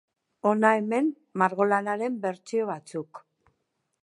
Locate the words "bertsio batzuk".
2.27-3.23